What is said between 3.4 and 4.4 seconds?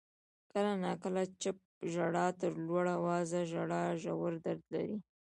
ژړا ژور